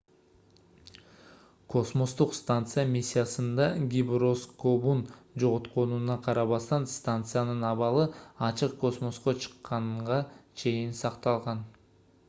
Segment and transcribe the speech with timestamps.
[1.73, 5.03] космостук станция миссиясында гироскобун
[5.43, 8.09] жоготконуна карабастан станциянын абалы
[8.49, 10.19] ачык космоско чыкканга
[10.65, 11.65] чейин cакталган